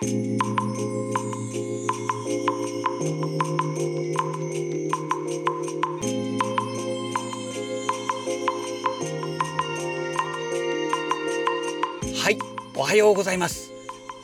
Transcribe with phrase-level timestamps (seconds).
[0.00, 0.04] は
[12.30, 12.38] い
[12.76, 13.72] おはようございます。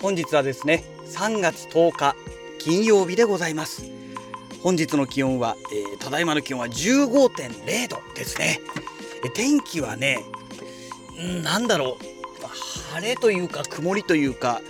[0.00, 2.14] 本日はですね3月10日
[2.60, 3.90] 金曜日でございます。
[4.62, 8.60] 本日の気温は、えー、ただいまの気温は15.0度ですね。
[9.34, 10.24] 天気はね
[11.20, 12.04] んなんだろう。
[12.94, 14.60] 晴れというか曇りというか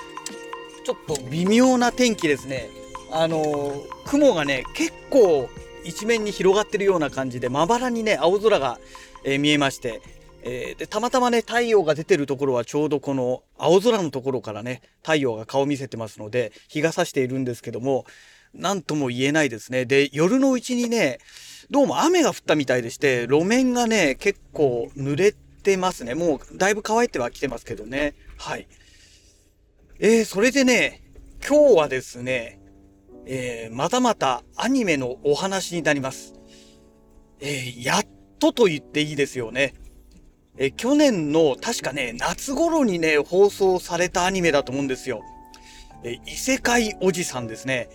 [0.85, 2.69] ちょっと微妙な天気ですね。
[3.11, 5.49] あのー、雲がね結構
[5.85, 8.79] 一面に広がってるような感じでまばらにね青空が、
[9.25, 10.03] えー、見えまして
[10.47, 18.05] えー、でたまたまね太陽が出てるところはちょうどこの青空のところからね太陽が顔見せてますので日が差しているんですけども
[18.53, 19.85] 何とも言えないですね。
[19.85, 21.19] で夜のうちにね
[21.71, 26.15] どうも雨が降ったみたいでして路面がね結構濡れてますね。
[26.15, 28.15] もうだいぶ乾いてはきてますけどね。
[28.37, 28.69] はい。
[29.99, 31.03] えー、それでね
[31.47, 32.61] 今日はですね、
[33.27, 36.35] えー、またまたアニメのお話になります
[37.41, 38.07] えー、やっ
[38.39, 39.75] とと言っていいですよね
[40.57, 45.23] え去年の確かね、夏頃にね、放送されたアニメだと思うんですよ。
[46.05, 47.89] え異世界おじさんですね。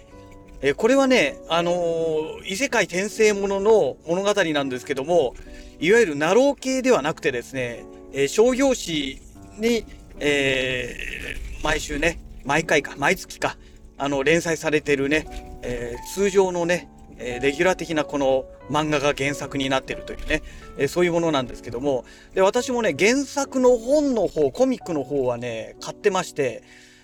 [0.62, 5.36] えこれはね、あの、異世界転生ものの物語なんですけども、
[5.80, 9.22] いわゆるナロー系ではなくてですね、え商業誌
[9.58, 9.86] に、
[10.20, 13.58] えー、毎週ね、毎回か、毎月か、
[13.98, 20.42] あの、連載されてるね、えー、通常のね、えレギュラー的なこの漫画が原作になってるというね、
[20.78, 26.64] えそういうものなんですけどもで私もね原作の本の方コミックの方はね買ってまして、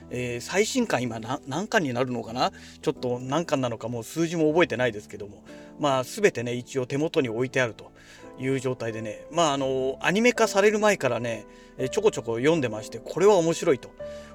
[0.10, 5.44] えー、最新刊今何巻になるのかなちょっと何巻なのかもう数字も覚えてないですけども
[5.80, 7.94] まあ全てね一応手元に置いてあると。
[8.40, 11.46] いう状態でねまああのアニメ化される前からね
[11.92, 13.90] ちょこちょこ読んでましてこれは面白いと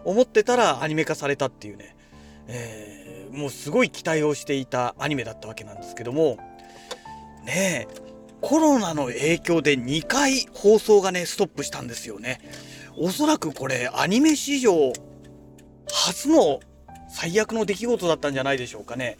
[0.04, 1.96] 思ってたらアニメ化されたっていうね、
[2.48, 6.38] えーもうすごい期待をしていたアニメだったわけなんですけども
[7.44, 8.10] ねえ
[8.40, 12.40] コロナの影響で2回放送がねストップしたんですよね。
[12.96, 14.92] おそらくこれアニメ史上
[15.92, 16.60] 初の
[17.10, 19.18] 最悪の出来事だったんじゃないでしょうかね。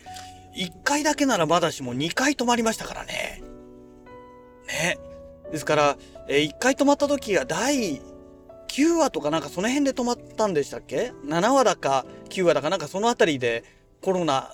[0.56, 3.30] 1回だけならまだしも2回止まりましたからねね。
[5.50, 5.97] ですから、
[6.28, 8.00] え1回止まった時が第
[8.69, 13.65] 9話とかなんかその辺で止まったんでしたっけ ?7 話だか9話だかなんかその辺りで
[14.00, 14.49] コロナ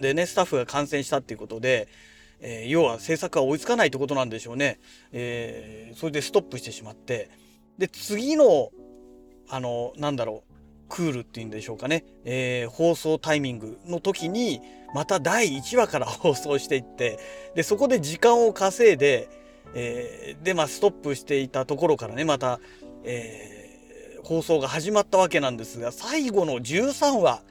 [0.00, 1.88] でねスタッフが感染したっていうことで、
[2.40, 4.80] えー、要は制作が追いつかないってことなんでしょうね、
[5.12, 7.30] えー、それでストップしてしまって。
[7.78, 8.70] で次の
[9.48, 10.54] あのなんだろう
[10.88, 14.60] クールっていうんでしょうかね、えー、放送タイミングの時に
[14.94, 17.18] また第1話から放送していって
[17.56, 19.43] でそこで時間を稼いで、
[19.74, 22.60] えー、でまあストップしていたところからねまた、
[23.04, 27.42] えー、放送が始まったわけなんですが最後の13話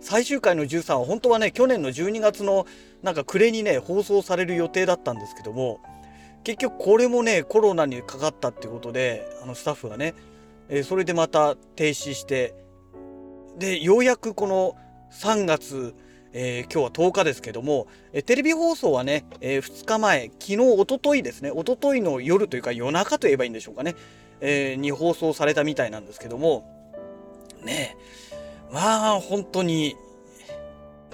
[0.00, 2.66] 最終回の13は本当はね去年の12月の
[3.02, 5.80] なんか暮れにね放送される予定だったんですけども
[6.44, 10.14] 結局これもねコロナにかかったってことであのスタッフがね、
[10.68, 12.54] えー、それでまた停止して
[13.58, 14.76] でようやくこの
[15.12, 15.94] 3月、
[16.32, 23.94] えー、今日は10日ですけども、え、テレビ放送はね、えー、2日前昨日おとといですねおとといの夜というか夜中と言えばいいんでしょうかね、
[24.40, 26.74] えに放送されたみたいなんですけども。
[27.64, 27.96] ね
[28.32, 28.38] え
[28.72, 29.96] まあ本当に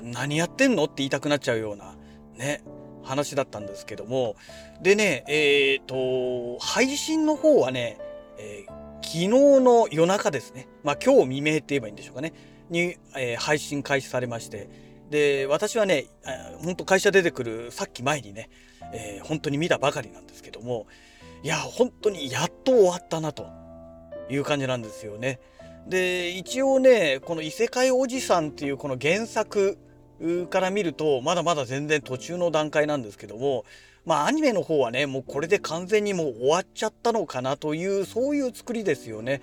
[0.03, 1.95] 何やってんのって言いたくなっちゃうような
[2.37, 2.63] ね
[3.03, 4.37] 話だったんですけども。
[4.83, 7.99] でねえっ、と配信の方はね、
[8.39, 8.67] え、
[9.03, 10.69] 昨日の夜中ですね。
[10.83, 12.33] まあ今日未明って言えばいいんでしょうかね。
[12.71, 14.84] に、え、配信開始されまして。
[15.11, 16.07] で私はね
[16.63, 18.49] 本当会社出てくるさっき前にね、
[18.93, 20.87] えー、本当に見たばかりなんですけども
[21.43, 23.47] いや本当にやっと終わったなと
[24.31, 25.39] いう感じなんですよね。
[25.87, 29.79] で一応ねこの「異世界おじさん」っていうこの原作
[30.49, 33.67] から見るとまだまだ全然途中の段階なんですけども
[34.07, 39.43] まあアニメの方はねもうこれで完全にもう終わっちゃったのかなというそういう作りですよね。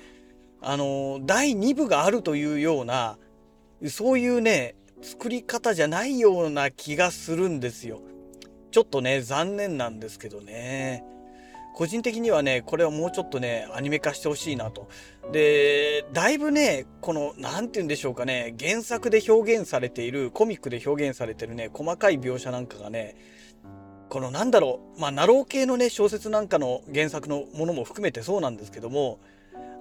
[0.62, 3.18] あの第2部があるというような
[3.88, 8.02] そういうね作り方じゃないような気がするんですよ。
[8.72, 11.04] ちょっとね残念なんですけどね。
[11.74, 14.90] 個人的にはねこれはもうちょっとねアニメ化してほしいなと。
[15.32, 23.16] でだいぶねこの何て言うんでしょうかね原作で表現されているコミックで表現されてるね細かい描写なんかがね
[24.10, 29.20] このなんだろうまあナロー系のね小説なんかの原作のものも含めてそうなんですけども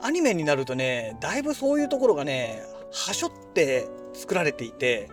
[0.00, 5.08] アニメになるとねだいぶそういうところがねはしょって作られていて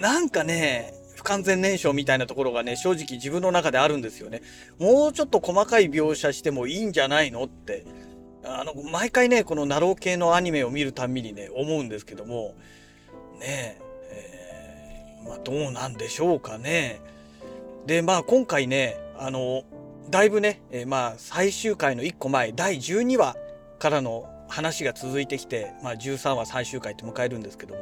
[0.00, 4.40] なんかね不完全燃焼みたいなところがね、正直自分の中であるんですよね。
[4.78, 7.84] もうちょっと細かい描写してもいいんじゃないのって、
[8.44, 12.54] あの、毎回ね、このナロー系のアニメを見るたんびにね、思うんですけども、
[13.40, 13.80] ねえ、
[14.12, 17.00] えー、まあ、どうなんでしょうかね。
[17.84, 19.64] で、まあ、今回ね、あの、
[20.10, 23.34] だいぶね、えー、まあ、最終回の1個前、第12話
[23.80, 27.80] からの話が続いてきて、まあ、13話最終回って迎えるんですけども、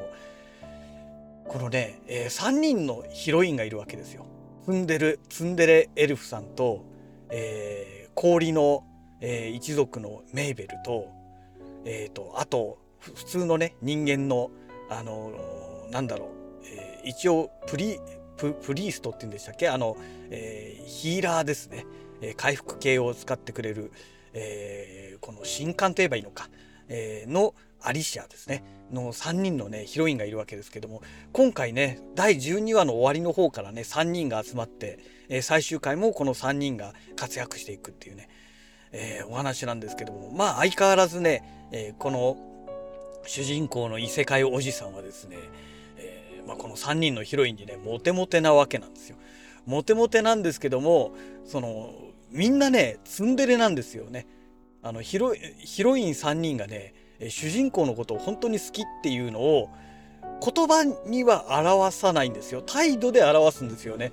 [1.49, 4.27] このね、えー、3人のヒロインがいるわけですよ。
[4.65, 6.85] ツンデレ、ツンデレエルフさんと、
[7.31, 8.85] えー、氷の、
[9.21, 11.09] えー、一族のメーベルと、
[11.85, 14.51] えっ、ー、と、あと、普通のね、人間の、
[14.91, 16.29] あのー、なんだろう、
[16.65, 18.01] えー、一応プリ、
[18.37, 19.69] ププリーストって言うんでしたっけ？
[19.69, 19.97] あの、
[20.31, 21.87] えー、ヒーラーですね。
[22.21, 23.93] えー、回復系を使ってくれる、
[24.37, 26.49] えー、この新刊といえばいいのか、
[26.89, 28.63] えー、のアリシアですね。
[28.93, 31.03] の3人のね、ヒロインがいるわけですけども、
[31.33, 34.99] 今回ね、第12話の終わりの方からね、3人が集まって、
[35.29, 38.29] えー、最終回もこの3人が活躍していくっていうね、
[38.93, 42.37] えー、お話なんですけども、まあ相変わらずね、えー、この
[43.27, 45.37] 主人公の異世界おじさんはですね、
[45.97, 49.17] えまあ、この3人のヒロインにね、モテモテなわけなんですよ。
[49.67, 51.13] モテモテなんですけども、
[51.45, 51.93] その、
[52.31, 54.27] みんなね、ツンデレなんですよね。
[54.83, 56.95] あのヒロヒロイン3人がね、
[57.29, 59.69] 主人公のことを本当に好きっていうのを
[60.43, 62.63] 言葉には表さないんですよ。
[62.63, 64.13] 態度で表すんですよね。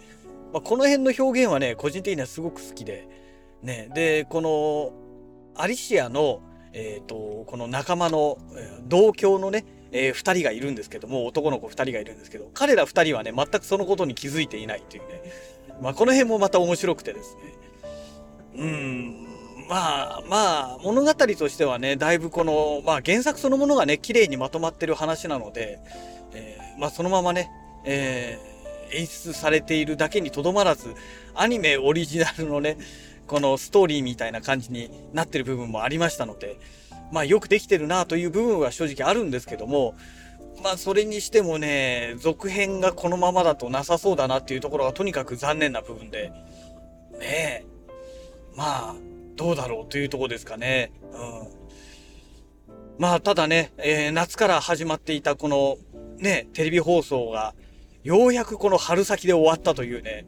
[0.54, 3.08] まあ、この辺の表現はね、個人的にはすごく好きで。
[3.62, 4.92] ね、で、この
[5.56, 6.42] アリシアの、
[6.74, 8.38] えっ、ー、と、この仲間の
[8.88, 15.22] 同郷のね、えー、2人がいるんですけども、男の子2人がいるんですけど、彼ら2人はね、全くそのことに気づいていないというね。
[15.82, 17.63] まあ、この辺もまた面白くてですね。
[18.56, 19.28] うん、
[19.68, 25.80] まあまあ物語としてはねだいぶこの、まあ、原作そのものがね綺麗にまとまってる話なので、
[26.34, 27.50] えー、まあ、そのままね、
[27.86, 30.94] えー、演出されているだけにとどまらず
[31.34, 32.78] アニメオリジナルのね
[33.28, 36.60] このストーリーみたいな感じになってる部分もありましたので
[37.12, 39.96] まあよくできてるなという部分は正直あるんですけども
[40.64, 46.32] まあそれにしてもね続編がこのままだとなさそうだなっていうところがとにかく残念な部分で
[47.20, 47.73] ねえ。
[48.56, 48.96] まあ
[49.36, 50.92] どうだろうというとこですかね。
[51.12, 51.64] うん。
[53.00, 55.78] まあ、ただね、えー、夏から始まっていたこの
[56.18, 57.56] ね、テレビ放送が、
[58.04, 60.26] ようやくこの春先で終わったというね、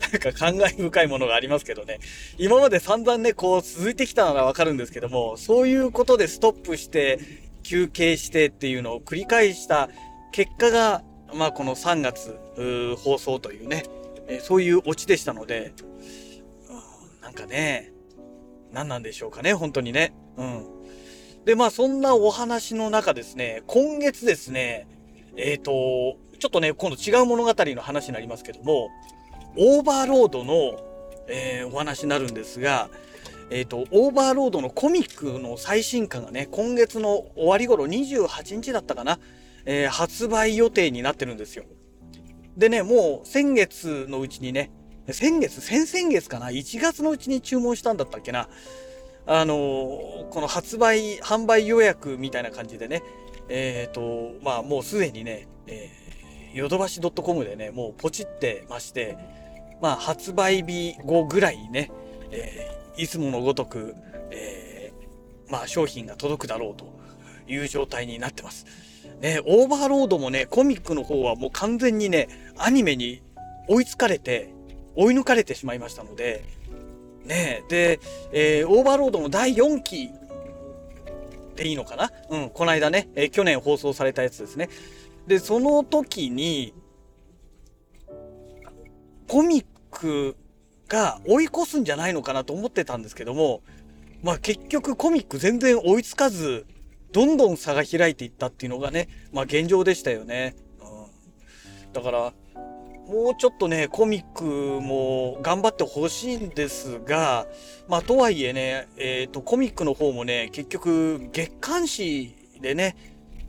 [0.00, 1.98] なんか感慨深いものがありますけどね。
[2.38, 7.18] 今まで散々ね、こう続いてきたならわかるんですけども、そういうことでストップして、
[7.62, 9.90] 休憩してっていうのを繰り返した
[10.32, 11.02] 結果が、
[11.34, 12.38] まあこの3月
[12.96, 13.84] 放送というね、
[14.28, 15.74] えそういうオチでしたので、
[17.28, 17.92] なんかね、
[18.72, 20.14] 何なんでしょうかね、本当にね。
[20.38, 20.64] うん。
[21.44, 24.88] で、まあそんなお話の中ですね、今月ですね、
[25.36, 28.88] えっ、ー、と、ちょっとね、今度違う物語の話になりますけども、
[29.58, 30.80] オーバーロードの、
[31.28, 32.88] えー、お話になるんですが、
[33.50, 39.18] えっ、ー、と、オーバーロードのコミックの最新刊がね、今月の終わり頃28日だったかな、
[39.66, 41.64] えー、発売予定になってるんですよ。
[42.56, 44.70] でね、もう先月のうちにね、
[45.12, 48.48] 先月、先々月かな ?1 月のうちに注文したんだったっけな？
[49.26, 53.02] あのー、この発売、販売予約みたいな感じでね、
[53.48, 59.18] えっ、ー、と、まあもうすでにね、えー、ヨドバシ .com でね、もうポチってまして、
[59.80, 61.90] まあ発売日後ぐらいにね、
[62.30, 63.94] えー、いつものごとく、
[64.30, 66.86] えー、まあ商品が届くだろうと
[67.46, 68.66] いう状態になってます。
[69.20, 73.22] ね、オーバーロードもね、コミックの方はもう完全にね、アニメに
[73.66, 74.54] 追いつかれて、
[74.94, 76.44] 追い抜かれてしまいましたので、
[77.24, 78.00] ねで、
[78.32, 80.10] えー、オーバーロードの第4期
[81.56, 82.10] でいいのかな？
[82.30, 84.68] うん、この間ね、えー、去年放送されたやつですね。
[85.26, 86.72] で、その時に、
[89.26, 90.36] コミック
[90.88, 93.62] が追い越すんじゃないのかなと思ってたんですけども、
[94.22, 96.66] まあ結局コミック全然追いつかず、
[97.12, 100.56] どんどん差が開いていったっていうのがね、まあ現状でしたよね。
[100.80, 100.84] う
[101.90, 102.32] ん、だから、
[103.08, 107.46] もうちょっとね、コミックも頑張ってほしいんですが、
[107.88, 112.96] まあ、とはいえね、えっ、ー、と、コミックの方もね、結局、月刊誌でね、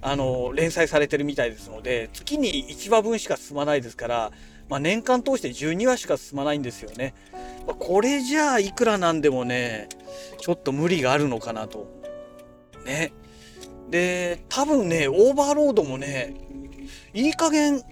[0.02, 4.32] あの、連載されてるみたいですので、月に1話分しか進まないですから、
[4.70, 7.14] まあ、年間通して12話しか進まないんですよね。
[7.68, 9.90] まあ、これじゃあ、いくらなんでもね、
[10.40, 11.86] ちょっと無理があるのかなと。
[12.86, 13.12] ね。
[13.90, 16.34] で、多分ね、オーバーロードもね、
[17.14, 17.84] いい加減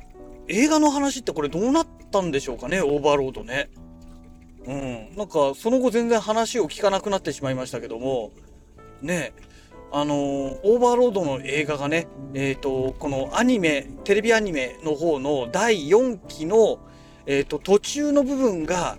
[0.48, 3.70] 映画の話ってこれどうなったんでしょうかね、オーバーロードね。
[4.66, 5.16] うん。
[5.16, 8.32] なんか、その後全然話を聞かなくなってしまいましたけども、
[9.01, 9.34] ね、
[9.92, 16.80] あのー、オーバーロードの映画がね、えっ、ー、と、このアニメ、テレビアニメの方の第4期の、
[17.25, 18.98] えっ、ー、と、途中の部分が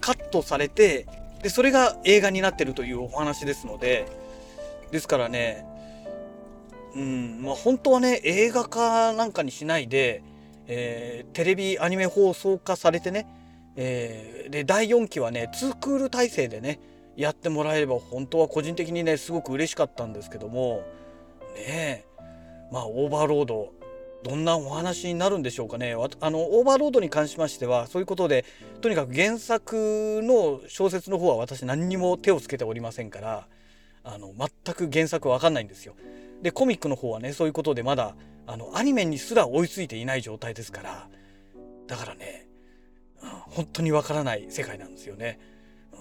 [0.00, 1.06] カットされて、
[1.42, 4.06] でそれが映画になってるというお話ですので。
[4.90, 5.64] ですからね。
[6.94, 7.42] うん。
[7.42, 10.22] まあ本当はね映画化なんかにしないで、
[10.72, 13.26] えー、テレビアニメ放送化されてね、
[13.74, 16.78] えー、で第4期はね2クール体制でね
[17.16, 20.84] やってもらえれば本当は個人的にねすごく嬉しかったんですけども
[21.56, 22.04] ねえ
[22.70, 23.72] まあオーバーロード
[24.22, 28.44] どんなお話になるんでしょうかねあのオーバーロードに関しましてはそういうことで
[28.80, 33.48] とにかく原作の小説の方は私何にも手をつけておりませんから
[34.04, 35.94] あの全く原作わかんないんですよ。
[36.42, 38.14] でコミックの方はねそういうことでまだ
[38.50, 41.08] あのアニメにすら追いついていない状態ですから
[41.86, 42.48] だからね、
[43.22, 45.38] うん、本当にわからない世界なんですよね。
[45.92, 45.98] うん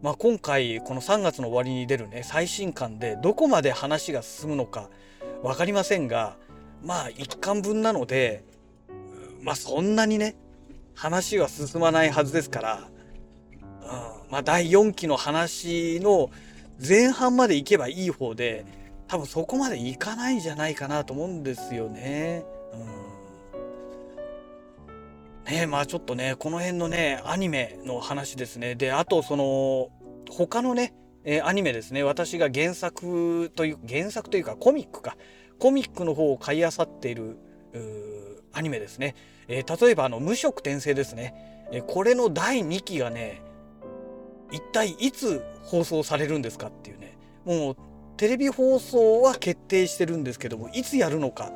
[0.00, 4.88] まあ、今回この3月の終わりに出るね最新刊でどこまで話が進むのか
[5.42, 6.36] 分かりませんが
[6.84, 8.44] まあ一巻分なので
[9.42, 10.36] まあそんなにね
[10.94, 12.88] 話は進まないはずですから、
[13.82, 16.30] うん、まあ第4期の話の
[16.80, 18.64] 前半まで行けばいい方で
[19.10, 22.44] 多分そこまでいかないんじゃないかなと思うんですよね。
[25.46, 28.76] うん、ねまあちょっとねこの辺のねアニメの話ですね。
[28.76, 29.88] であとその
[30.30, 32.04] 他のねえー、アニメですね。
[32.04, 35.16] 私が原作という原作というかコミックか。
[35.58, 37.36] コミックの方を買い漁っている
[38.52, 39.14] アニメですね、
[39.46, 41.34] えー、例えばあの無色転生ですね、
[41.70, 43.42] えー、これの第2期がね
[44.50, 47.18] 一体いつ放送されるんですかっていうね。
[47.44, 47.76] もう
[48.20, 51.50] テレビ放送は決定してるんですけどもいつやるのか。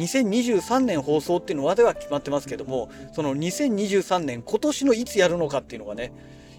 [0.00, 6.12] 2023年放送っていうのはでは決まってますけどもその2023年今年のいつやるのかっていうのがね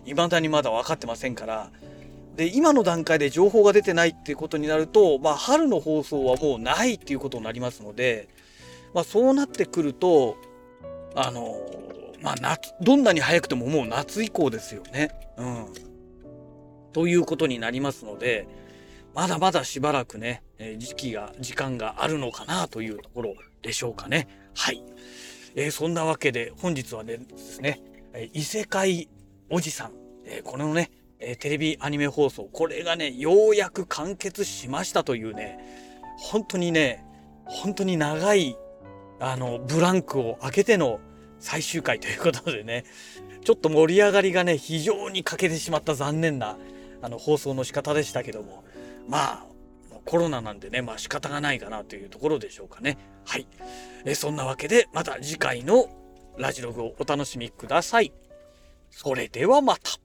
[0.05, 1.71] 未だにまだ分かってませんから。
[2.37, 8.29] で今の段階で情報が出てないっていうことになると、まあ、春の放送はもうないっていうことになりますので、
[8.93, 10.37] まあ、そうなってくると
[11.15, 11.57] あの
[12.21, 15.09] まあ夏どんなに早くてももう夏以降ですよね。
[15.35, 15.65] うん、
[16.93, 18.62] ということになりますので
[19.13, 24.27] まだまだしばらくね、え時期が時間があるのかなというところでしょうかね。
[24.55, 24.83] はい、
[25.55, 27.81] えー、そんなわけで本日はねですね
[28.13, 29.09] え異世界
[29.49, 29.91] おじさん、
[30.25, 35.59] えー、このねえテレビアニメ放送これがねようやく完結しましたというね
[36.17, 37.03] 本当にね
[37.45, 38.55] 本当に長い
[39.19, 40.99] あのブランクを開けての
[41.39, 42.85] 最終回ということでね
[43.43, 46.57] ちょっと盛り上がりがね非常に欠けてしまった残念な
[47.01, 48.63] あの放送の仕方でしたけども
[49.07, 49.45] まあ
[50.05, 52.97] コロナなんでねまあ仕方がないかなというところでしょうかね。
[53.25, 53.47] はい。
[54.05, 55.87] えそんなわけでまた次回の
[56.37, 58.11] ラジログをお楽しみください。
[58.89, 60.02] それではまた。